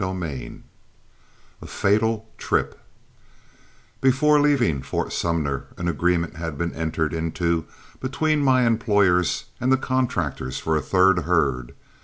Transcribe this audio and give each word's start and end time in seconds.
CHAPTER 0.03 0.25
IV 0.35 0.53
A 1.61 1.67
FATAL 1.67 2.27
TRIP 2.39 2.79
Before 4.01 4.41
leaving 4.41 4.81
Fort 4.81 5.13
Sumner 5.13 5.67
an 5.77 5.87
agreement 5.87 6.37
had 6.37 6.57
been 6.57 6.73
entered 6.73 7.13
into 7.13 7.65
between 7.99 8.39
my 8.43 8.65
employers 8.65 9.45
and 9.59 9.71
the 9.71 9.77
contractors 9.77 10.57
for 10.57 10.75
a 10.75 10.81
third 10.81 11.19
herd. 11.19 11.75